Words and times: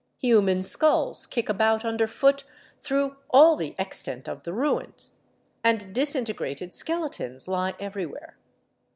Human 0.17 0.63
skulls 0.63 1.27
kick 1.27 1.47
about 1.47 1.85
underfoot 1.85 2.43
through 2.81 3.17
all 3.29 3.55
the 3.55 3.75
extent 3.77 4.27
of 4.27 4.41
the 4.41 4.51
ruins, 4.51 5.17
and 5.63 5.93
disintegrated 5.93 6.73
skeletons 6.73 7.47
lie 7.47 7.75
everywhere. 7.79 8.35